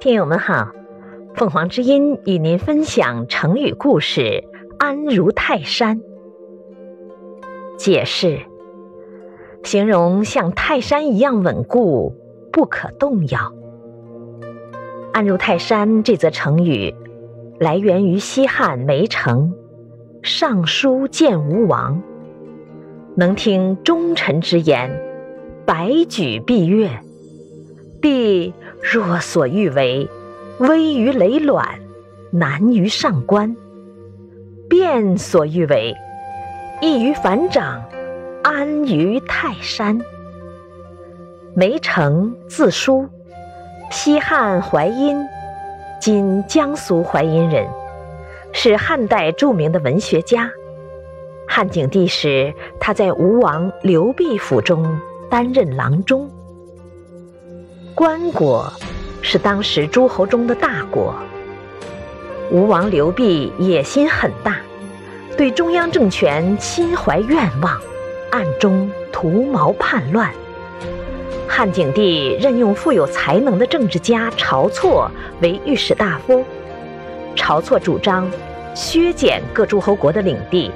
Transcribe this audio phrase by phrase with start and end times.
[0.00, 0.70] 听友们好，
[1.34, 4.44] 凤凰之音与您分享成语故事
[4.80, 6.00] “安如泰山”。
[7.76, 8.38] 解释：
[9.62, 12.14] 形容像泰山一样稳固，
[12.50, 13.52] 不可动摇。
[15.12, 16.94] 安如泰山这则成语
[17.58, 19.52] 来源于西汉梅城，
[20.22, 22.02] 尚书见吴王，
[23.16, 24.98] 能听忠臣之言，
[25.66, 26.88] 百举必悦，
[28.00, 28.54] 必。
[28.82, 30.08] 若所欲为，
[30.58, 31.78] 危于累卵，
[32.30, 33.54] 难于上观；
[34.68, 35.94] 变所欲为，
[36.80, 37.82] 易于反掌，
[38.42, 39.98] 安于泰山。
[41.54, 43.06] 梅城字叔，
[43.90, 45.18] 西汉淮阴
[46.00, 47.66] （今江苏淮阴人），
[48.52, 50.50] 是汉代著名的文学家。
[51.46, 56.30] 汉景帝时，他在吴王刘濞府中担任郎中。
[58.00, 58.72] 关国
[59.20, 61.14] 是当时诸侯中的大国，
[62.50, 64.56] 吴王刘濞野心很大，
[65.36, 67.78] 对中央政权心怀愿望，
[68.30, 70.30] 暗中图谋叛乱。
[71.46, 75.10] 汉景帝任用富有才能的政治家晁错
[75.42, 76.42] 为御史大夫，
[77.36, 78.26] 晁错主张
[78.74, 80.70] 削减各诸侯国的领地，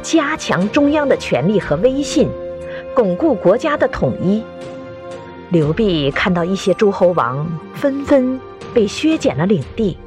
[0.00, 2.30] 加强中央的权力和威信，
[2.94, 4.42] 巩固国家的统一。
[5.50, 8.40] 刘濞看到一些诸侯王纷纷
[8.72, 9.98] 被削减了领地，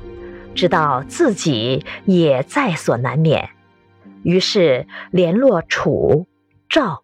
[0.56, 3.50] 知道自己也在所难免，
[4.24, 6.28] 于是联络楚、
[6.70, 7.04] 赵、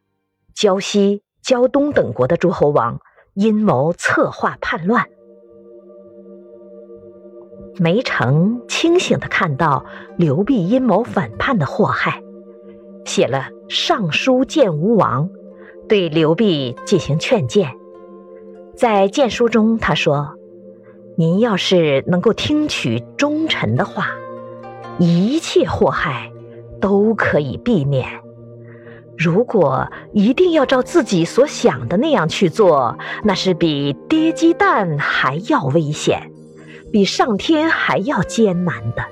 [0.53, 3.01] 胶西、胶东等国的诸侯王，
[3.33, 5.05] 阴谋策划叛乱。
[7.77, 9.85] 梅城清醒地看到
[10.17, 12.23] 刘濞阴谋反叛的祸害，
[13.03, 15.29] 写了上书见吴王，
[15.89, 17.78] 对刘濞进行劝谏。
[18.79, 20.37] 在谏书中，他说
[21.17, 24.11] ：“您要是能够听取忠臣的话，
[24.97, 26.31] 一切祸害
[26.79, 28.07] 都可以避免。
[29.17, 36.31] 如果一定要照自己所想的那样去做，那是比跌鸡蛋还要危险，
[36.89, 39.03] 比上天还要艰难的。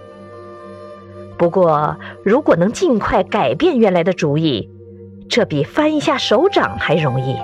[1.37, 4.69] 不过，如果能尽快改变原来的主意，
[5.27, 7.35] 这比翻一下手掌还容易。”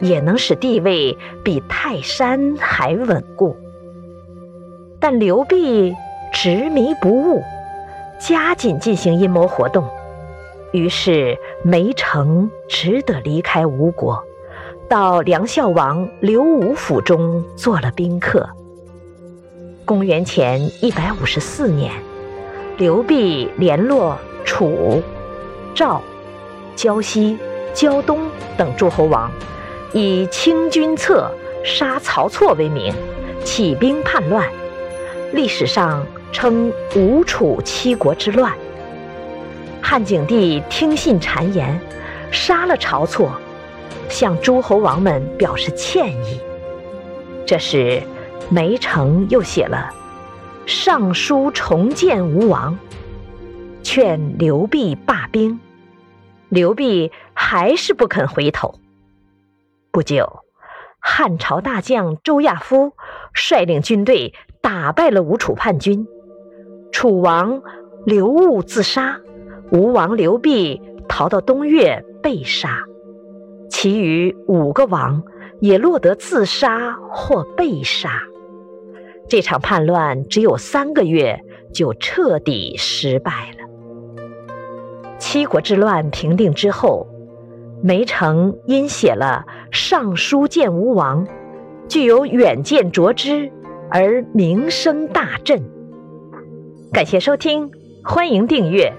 [0.00, 3.56] 也能使地位比泰山还稳固，
[5.00, 5.94] 但刘濞
[6.32, 7.42] 执迷不悟，
[8.18, 9.88] 加紧进行阴谋活动，
[10.72, 14.22] 于是梅城只得离开吴国，
[14.88, 18.48] 到梁孝王刘武府中做了宾客。
[19.84, 21.92] 公元前一百五十四年，
[22.78, 25.02] 刘濞联络楚、
[25.74, 26.02] 赵、
[26.74, 27.38] 胶西、
[27.72, 28.18] 胶东
[28.56, 29.30] 等诸侯王。
[29.96, 31.30] 以清君侧、
[31.64, 32.92] 杀曹错为名，
[33.44, 34.44] 起兵叛乱，
[35.32, 38.52] 历史上称吴楚七国之乱。
[39.80, 41.80] 汉景帝听信谗言，
[42.32, 43.30] 杀了晁错，
[44.08, 46.40] 向诸侯王们表示歉意。
[47.46, 48.02] 这时，
[48.50, 49.94] 梅城又写了
[50.66, 52.76] 上书重建吴王，
[53.84, 55.60] 劝刘濞罢兵，
[56.48, 58.74] 刘濞还是不肯回头。
[59.94, 60.40] 不久，
[60.98, 62.94] 汉朝大将周亚夫
[63.32, 66.08] 率领军队打败了吴楚叛军，
[66.90, 67.62] 楚王
[68.04, 69.20] 刘戊自杀，
[69.70, 72.82] 吴王刘濞逃到东越被杀，
[73.70, 75.22] 其余五个王
[75.60, 78.20] 也落得自杀或被杀。
[79.28, 81.38] 这场叛乱只有三个月
[81.72, 84.26] 就彻底失败了。
[85.20, 87.13] 七国之乱平定之后。
[87.82, 91.26] 梅城因写了《尚书见吴王》，
[91.88, 93.50] 具有远见卓知，
[93.90, 95.62] 而名声大振。
[96.92, 97.70] 感谢收听，
[98.02, 98.92] 欢迎订阅。